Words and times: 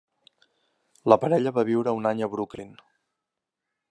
La 1.13 1.17
parella 1.25 1.53
va 1.57 1.65
viure 1.67 1.93
un 1.97 2.09
any 2.13 2.23
a 2.23 2.31
Brooklyn. 2.37 2.73